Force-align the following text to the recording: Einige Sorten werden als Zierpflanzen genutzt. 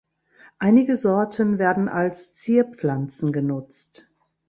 Einige 0.57 0.97
Sorten 0.97 1.59
werden 1.59 1.87
als 1.87 2.33
Zierpflanzen 2.33 3.31
genutzt. 3.31 4.09